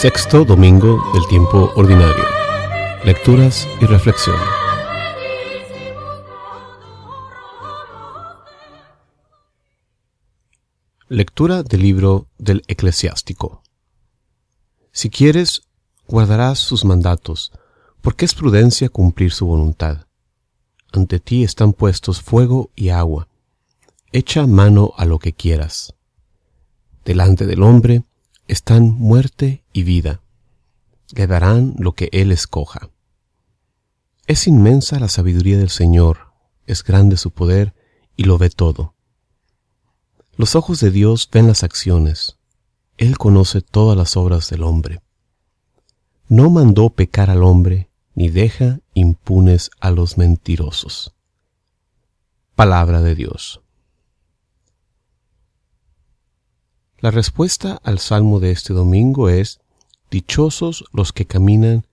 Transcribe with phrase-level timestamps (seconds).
[0.00, 2.24] Sexto domingo del tiempo ordinario.
[3.04, 4.36] Lecturas y reflexión.
[11.08, 13.64] Lectura del libro del eclesiástico.
[14.92, 15.62] Si quieres,
[16.06, 17.50] guardarás sus mandatos,
[18.00, 20.06] porque es prudencia cumplir su voluntad.
[20.92, 23.26] Ante ti están puestos fuego y agua.
[24.12, 25.92] Echa mano a lo que quieras.
[27.04, 28.04] Delante del hombre
[28.48, 30.20] están muerte y vida.
[31.14, 32.90] Le darán lo que él escoja.
[34.26, 36.32] Es inmensa la sabiduría del Señor,
[36.66, 37.74] es grande su poder
[38.16, 38.94] y lo ve todo.
[40.36, 42.36] Los ojos de Dios ven las acciones,
[42.96, 45.00] Él conoce todas las obras del hombre.
[46.28, 51.14] No mandó pecar al hombre, ni deja impunes a los mentirosos.
[52.54, 53.62] Palabra de Dios.
[57.00, 59.60] La respuesta al salmo de este domingo es,
[60.10, 61.86] Dichosos los que caminan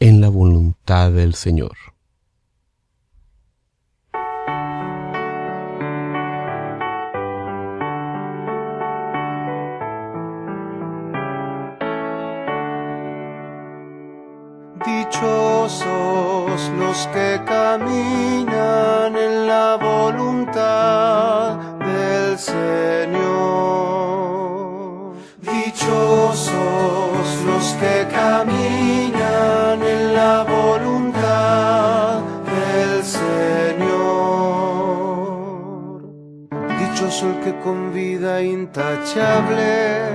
[0.00, 1.72] en la voluntad del Señor.
[14.84, 23.99] Dichosos los que caminan en la voluntad del Señor.
[25.64, 26.52] Dichosos
[27.44, 32.20] los que caminan en la voluntad
[32.54, 34.40] del Señor.
[36.78, 40.08] Dichoso el que con vida intachable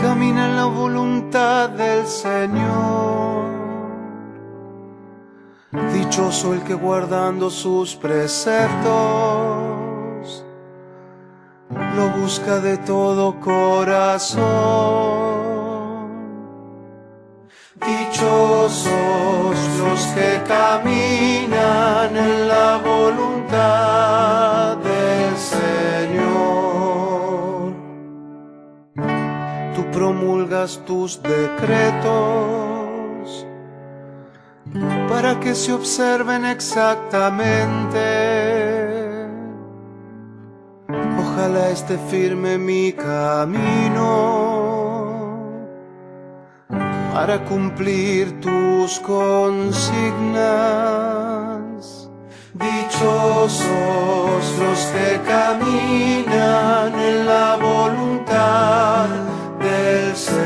[0.00, 3.46] camina en la voluntad del Señor.
[5.92, 9.63] Dichoso el que guardando sus preceptos
[11.96, 14.44] lo busca de todo corazón.
[17.86, 26.14] Dichosos los que caminan en la voluntad del Señor.
[29.74, 32.14] Tú promulgas tus decretos
[35.08, 38.93] para que se observen exactamente.
[41.36, 44.06] Ojalá esté firme mi camino
[47.12, 50.38] para cumplir tus consignas.
[52.54, 59.08] Dichosos los que caminan en la voluntad
[59.58, 60.44] del Señor.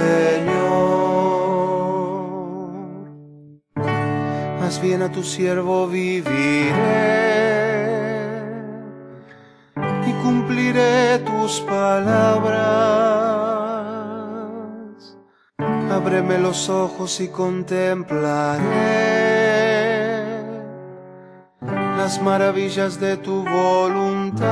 [4.59, 7.48] Más bien a tu siervo viviré
[11.49, 12.59] tus palabras.
[15.91, 18.61] Ábreme los ojos y contemplaré
[21.97, 24.49] las maravillas de tu voluntad.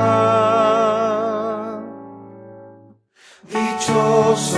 [3.43, 4.57] Dichosos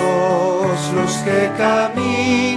[0.96, 2.49] los que caminan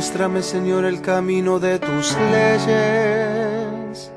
[0.00, 4.10] Muéstrame, Señor, el camino de tus leyes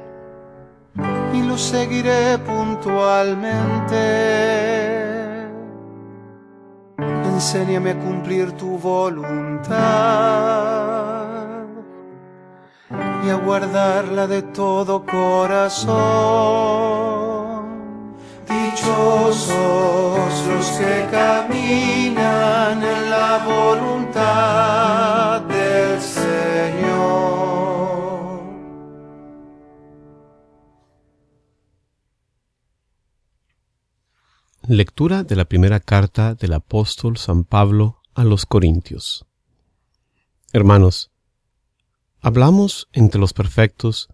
[1.34, 3.98] y lo seguiré puntualmente.
[7.34, 9.74] Enséñame a cumplir tu voluntad
[13.26, 15.94] y a guardarla de todo corazón.
[18.48, 19.54] Dichosos
[20.48, 25.03] los que caminan en la voluntad
[34.76, 39.24] Lectura de la primera carta del apóstol San Pablo a los Corintios.
[40.52, 41.12] Hermanos,
[42.22, 44.10] hablamos entre los perfectos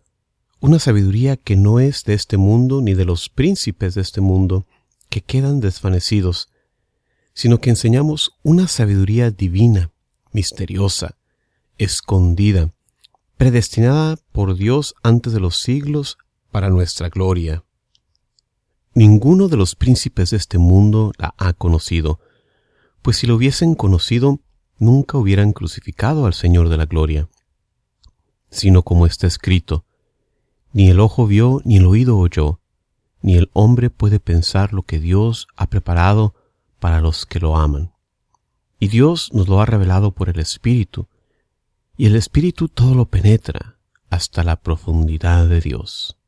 [0.59, 4.67] una sabiduría que no es de este mundo ni de los príncipes de este mundo,
[5.09, 6.49] que quedan desvanecidos,
[7.33, 9.91] sino que enseñamos una sabiduría divina,
[10.33, 11.15] misteriosa,
[11.77, 12.73] escondida,
[13.37, 16.17] predestinada por Dios antes de los siglos
[16.51, 17.63] para nuestra gloria.
[18.99, 22.19] Ninguno de los príncipes de este mundo la ha conocido,
[23.01, 24.41] pues si lo hubiesen conocido,
[24.77, 27.29] nunca hubieran crucificado al Señor de la gloria.
[28.51, 29.85] Sino como está escrito,
[30.73, 32.59] ni el ojo vio, ni el oído oyó,
[33.21, 36.35] ni el hombre puede pensar lo que Dios ha preparado
[36.81, 37.93] para los que lo aman.
[38.81, 41.07] Y Dios nos lo ha revelado por el Espíritu,
[41.95, 43.79] y el Espíritu todo lo penetra
[44.09, 46.18] hasta la profundidad de Dios.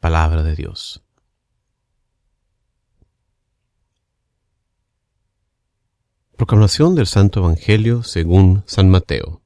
[0.00, 1.02] Palabra de Dios.
[6.36, 9.40] Proclamación del Santo Evangelio según San Mateo.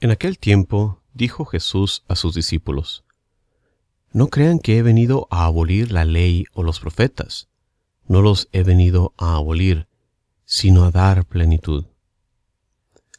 [0.00, 3.04] En aquel tiempo dijo Jesús a sus discípulos,
[4.12, 7.48] No crean que he venido a abolir la ley o los profetas,
[8.08, 9.86] no los he venido a abolir,
[10.44, 11.86] sino a dar plenitud.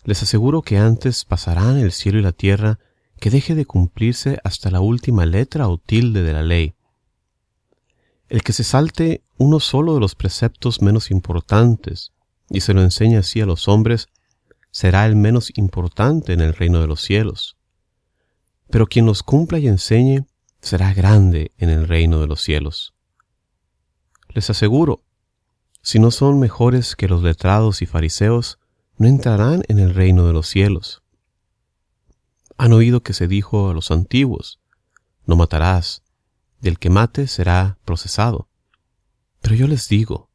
[0.03, 2.79] Les aseguro que antes pasarán el cielo y la tierra
[3.23, 6.75] que deje de cumplirse hasta la última letra o tilde de la ley.
[8.27, 12.11] El que se salte uno solo de los preceptos menos importantes
[12.49, 14.09] y se lo enseñe así a los hombres,
[14.71, 17.55] será el menos importante en el reino de los cielos.
[18.69, 20.25] Pero quien los cumpla y enseñe,
[20.59, 22.93] será grande en el reino de los cielos.
[24.33, 25.01] Les aseguro,
[25.81, 28.59] si no son mejores que los letrados y fariseos,
[28.97, 31.02] no entrarán en el reino de los cielos.
[32.57, 34.59] Han oído que se dijo a los antiguos,
[35.25, 36.03] no matarás,
[36.61, 38.47] del que mate será procesado.
[39.41, 40.29] Pero yo les digo,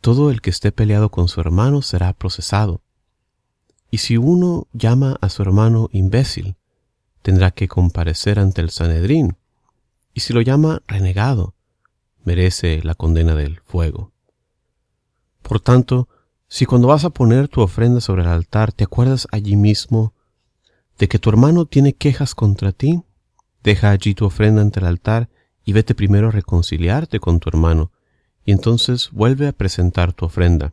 [0.00, 2.82] todo el que esté peleado con su hermano será procesado.
[3.90, 6.56] Y si uno llama a su hermano imbécil,
[7.22, 9.36] tendrá que comparecer ante el Sanedrín,
[10.14, 11.54] y si lo llama renegado,
[12.24, 14.12] merece la condena del fuego.
[15.42, 16.08] Por tanto,
[16.48, 20.14] si cuando vas a poner tu ofrenda sobre el altar te acuerdas allí mismo
[20.98, 23.02] de que tu hermano tiene quejas contra ti,
[23.62, 25.28] deja allí tu ofrenda ante el altar
[25.64, 27.92] y vete primero a reconciliarte con tu hermano,
[28.44, 30.72] y entonces vuelve a presentar tu ofrenda.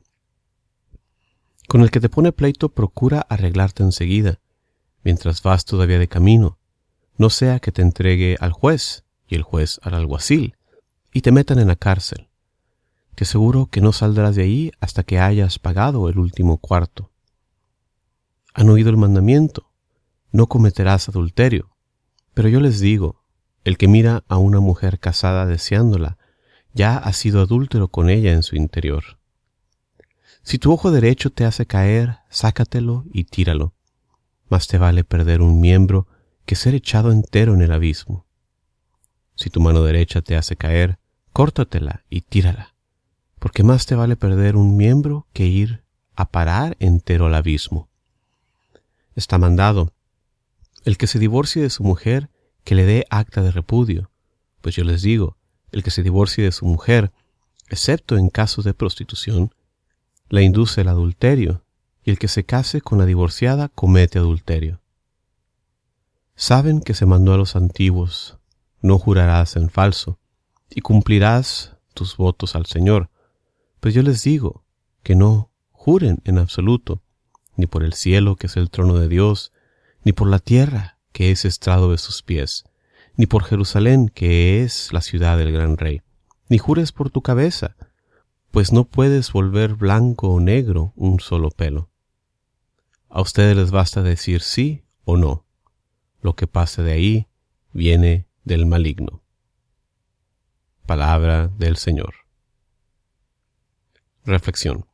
[1.67, 4.39] Con el que te pone pleito procura arreglarte enseguida,
[5.03, 6.57] mientras vas todavía de camino,
[7.17, 10.55] no sea que te entregue al juez y el juez al alguacil,
[11.13, 12.29] y te metan en la cárcel.
[13.15, 17.11] Te aseguro que no saldrás de ahí hasta que hayas pagado el último cuarto.
[18.53, 19.68] Han oído el mandamiento,
[20.31, 21.69] no cometerás adulterio,
[22.33, 23.23] pero yo les digo,
[23.63, 26.17] el que mira a una mujer casada deseándola,
[26.73, 29.19] ya ha sido adúltero con ella en su interior.
[30.43, 33.73] Si tu ojo derecho te hace caer, sácatelo y tíralo.
[34.47, 36.07] Más te vale perder un miembro
[36.45, 38.25] que ser echado entero en el abismo.
[39.35, 40.97] Si tu mano derecha te hace caer,
[41.33, 42.73] córtatela y tírala,
[43.37, 45.83] porque más te vale perder un miembro que ir
[46.15, 47.89] a parar entero al abismo.
[49.15, 49.93] Está mandado,
[50.85, 52.29] el que se divorcie de su mujer,
[52.63, 54.11] que le dé acta de repudio,
[54.61, 55.37] pues yo les digo,
[55.71, 57.11] el que se divorcie de su mujer,
[57.69, 59.53] excepto en casos de prostitución,
[60.29, 61.63] la induce al adulterio,
[62.03, 64.81] y el que se case con la divorciada comete adulterio.
[66.35, 68.37] Saben que se mandó a los antiguos,
[68.81, 70.19] no jurarás en falso,
[70.69, 73.09] y cumplirás tus votos al Señor.
[73.79, 74.63] Pues yo les digo
[75.03, 77.01] que no juren en absoluto,
[77.55, 79.51] ni por el cielo que es el trono de Dios,
[80.03, 82.63] ni por la tierra que es estrado de sus pies,
[83.15, 86.01] ni por Jerusalén que es la ciudad del gran rey,
[86.49, 87.75] ni jures por tu cabeza,
[88.51, 91.89] pues no puedes volver blanco o negro un solo pelo.
[93.09, 95.45] A ustedes les basta decir sí o no.
[96.21, 97.27] Lo que pase de ahí
[97.73, 99.23] viene del maligno.
[100.85, 102.13] Palabra del Señor.
[104.25, 104.88] Reflexión.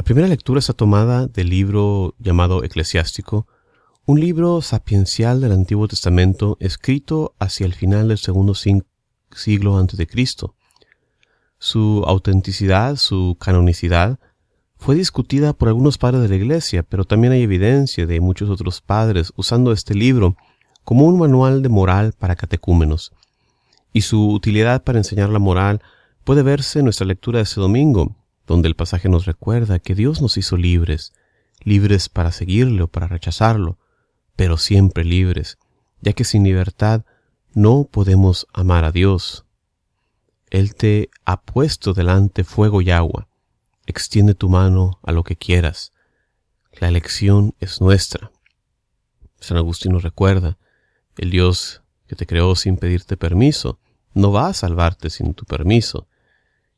[0.00, 3.46] La primera lectura está tomada del libro llamado Eclesiástico,
[4.06, 10.06] un libro sapiencial del Antiguo Testamento escrito hacia el final del segundo siglo antes de
[10.06, 10.54] Cristo
[11.58, 14.18] su autenticidad, su canonicidad,
[14.78, 18.80] fue discutida por algunos padres de la Iglesia, pero también hay evidencia de muchos otros
[18.80, 20.34] padres usando este libro
[20.82, 23.12] como un manual de moral para catecúmenos.
[23.92, 25.82] Y su utilidad para enseñar la moral
[26.24, 28.16] puede verse en nuestra lectura de este domingo,
[28.50, 31.12] donde el pasaje nos recuerda que Dios nos hizo libres,
[31.60, 33.78] libres para seguirle o para rechazarlo,
[34.34, 35.56] pero siempre libres,
[36.00, 37.04] ya que sin libertad
[37.54, 39.46] no podemos amar a Dios,
[40.50, 43.28] él te ha puesto delante fuego y agua.
[43.86, 45.92] Extiende tu mano a lo que quieras.
[46.72, 48.32] La elección es nuestra.
[49.38, 50.58] San Agustín nos recuerda,
[51.18, 53.78] el Dios que te creó sin pedirte permiso,
[54.12, 56.08] no va a salvarte sin tu permiso.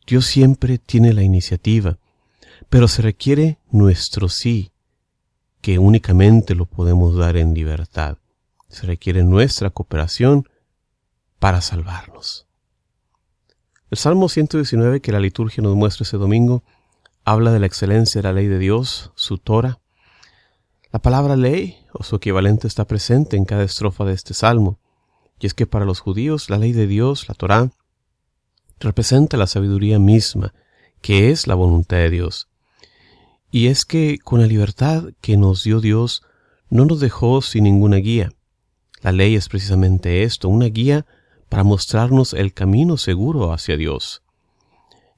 [0.07, 1.99] Dios siempre tiene la iniciativa,
[2.69, 4.73] pero se requiere nuestro sí,
[5.61, 8.19] que únicamente lo podemos dar en libertad.
[8.69, 10.49] Se requiere nuestra cooperación
[11.39, 12.47] para salvarnos.
[13.91, 16.65] El Salmo 119 que la liturgia nos muestra ese domingo
[17.25, 19.79] habla de la excelencia de la ley de Dios, su Torah.
[20.91, 24.79] La palabra ley o su equivalente está presente en cada estrofa de este salmo,
[25.39, 27.71] y es que para los judíos la ley de Dios, la Torah,
[28.83, 30.53] representa la sabiduría misma,
[31.01, 32.49] que es la voluntad de Dios.
[33.51, 36.23] Y es que con la libertad que nos dio Dios,
[36.71, 38.33] no nos dejó sin ninguna guía.
[39.03, 41.07] La ley es precisamente esto, una guía
[41.49, 44.23] para mostrarnos el camino seguro hacia Dios.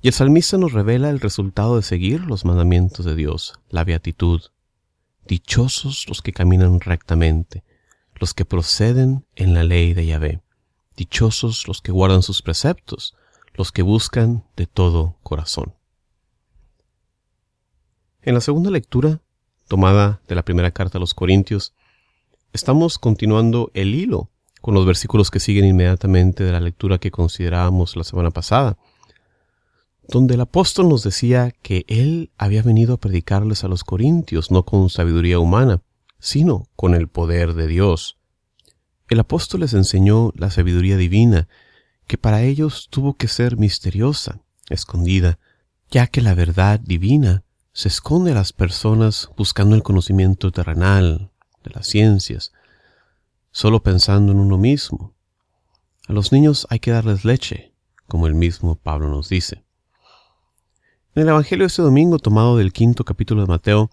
[0.03, 4.43] Y el salmista nos revela el resultado de seguir los mandamientos de Dios, la beatitud.
[5.27, 7.63] Dichosos los que caminan rectamente,
[8.17, 10.41] los que proceden en la ley de Yahvé.
[10.97, 13.15] Dichosos los que guardan sus preceptos,
[13.55, 15.75] los que buscan de todo corazón.
[18.23, 19.21] En la segunda lectura,
[19.69, 21.75] tomada de la primera carta a los Corintios,
[22.53, 24.31] estamos continuando el hilo
[24.61, 28.79] con los versículos que siguen inmediatamente de la lectura que considerábamos la semana pasada,
[30.09, 34.65] donde el apóstol nos decía que él había venido a predicarles a los corintios no
[34.65, 35.83] con sabiduría humana,
[36.19, 38.19] sino con el poder de Dios.
[39.09, 41.49] El apóstol les enseñó la sabiduría divina,
[42.07, 45.39] que para ellos tuvo que ser misteriosa, escondida,
[45.91, 51.31] ya que la verdad divina se esconde a las personas buscando el conocimiento terrenal,
[51.65, 52.53] de las ciencias,
[53.51, 55.15] solo pensando en uno mismo.
[56.07, 57.73] A los niños hay que darles leche,
[58.07, 59.65] como el mismo Pablo nos dice.
[61.15, 63.91] En el Evangelio de este domingo, tomado del quinto capítulo de Mateo,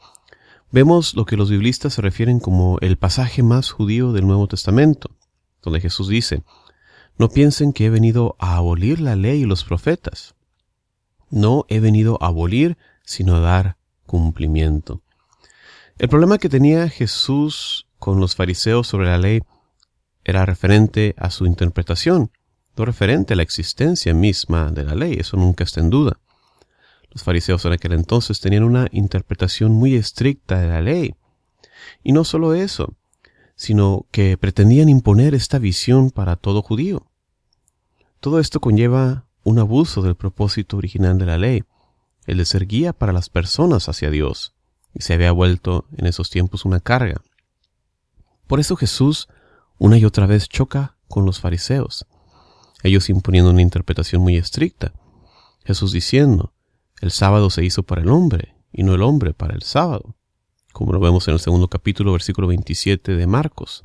[0.71, 5.11] vemos lo que los biblistas se refieren como el pasaje más judío del Nuevo Testamento,
[5.61, 6.43] donde Jesús dice,
[7.17, 10.35] no piensen que he venido a abolir la ley y los profetas.
[11.29, 15.01] No he venido a abolir, sino a dar cumplimiento.
[15.97, 19.41] El problema que tenía Jesús con los fariseos sobre la ley
[20.23, 22.31] era referente a su interpretación,
[22.75, 26.19] no referente a la existencia misma de la ley, eso nunca está en duda.
[27.11, 31.13] Los fariseos en aquel entonces tenían una interpretación muy estricta de la ley.
[32.03, 32.95] Y no solo eso,
[33.61, 37.05] sino que pretendían imponer esta visión para todo judío.
[38.19, 41.63] Todo esto conlleva un abuso del propósito original de la ley,
[42.25, 44.55] el de ser guía para las personas hacia Dios,
[44.95, 47.21] y se había vuelto en esos tiempos una carga.
[48.47, 49.29] Por eso Jesús
[49.77, 52.07] una y otra vez choca con los fariseos,
[52.81, 54.91] ellos imponiendo una interpretación muy estricta.
[55.65, 56.51] Jesús diciendo,
[56.99, 60.15] el sábado se hizo para el hombre y no el hombre para el sábado,
[60.71, 63.83] como lo vemos en el segundo capítulo, versículo 27 de Marcos.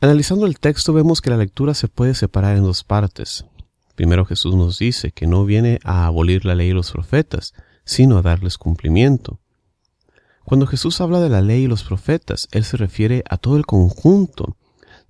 [0.00, 3.46] Analizando el texto vemos que la lectura se puede separar en dos partes.
[3.94, 7.54] Primero Jesús nos dice que no viene a abolir la ley y los profetas,
[7.84, 9.40] sino a darles cumplimiento.
[10.44, 13.66] Cuando Jesús habla de la ley y los profetas, Él se refiere a todo el
[13.66, 14.56] conjunto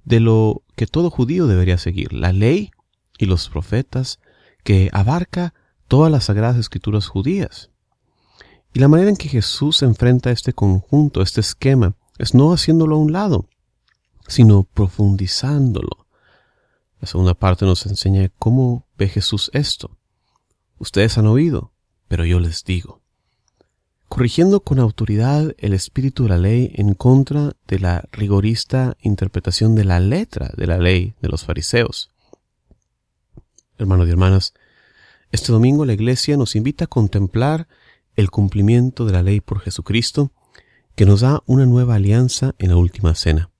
[0.04, 2.70] de lo que todo judío debería seguir, la ley
[3.18, 4.20] y los profetas,
[4.62, 5.52] que abarca
[5.88, 7.70] todas las sagradas escrituras judías.
[8.76, 12.98] Y la manera en que Jesús enfrenta este conjunto, este esquema, es no haciéndolo a
[12.98, 13.48] un lado,
[14.28, 16.06] sino profundizándolo.
[17.00, 19.96] La segunda parte nos enseña cómo ve Jesús esto.
[20.76, 21.72] Ustedes han oído,
[22.06, 23.00] pero yo les digo
[24.08, 29.84] corrigiendo con autoridad el espíritu de la ley en contra de la rigorista interpretación de
[29.84, 32.10] la letra de la ley de los fariseos.
[33.78, 34.52] Hermanos y hermanas,
[35.32, 37.68] este domingo la Iglesia nos invita a contemplar
[38.16, 40.32] el cumplimiento de la ley por Jesucristo,
[40.94, 43.50] que nos da una nueva alianza en la última cena.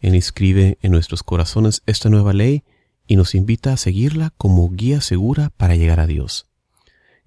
[0.00, 2.64] Él inscribe en nuestros corazones esta nueva ley
[3.06, 6.46] y nos invita a seguirla como guía segura para llegar a Dios.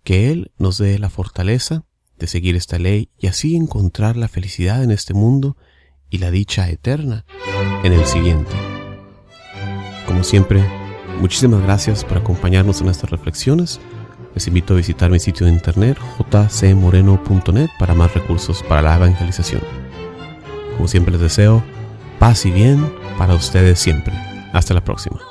[0.03, 1.83] Que Él nos dé la fortaleza
[2.17, 5.57] de seguir esta ley y así encontrar la felicidad en este mundo
[6.09, 7.25] y la dicha eterna
[7.83, 8.51] en el siguiente.
[10.05, 10.63] Como siempre,
[11.19, 13.79] muchísimas gracias por acompañarnos en estas reflexiones.
[14.33, 15.97] Les invito a visitar mi sitio de internet
[16.31, 19.61] jcmoreno.net para más recursos para la evangelización.
[20.77, 21.63] Como siempre les deseo
[22.19, 24.13] paz y bien para ustedes siempre.
[24.53, 25.30] Hasta la próxima.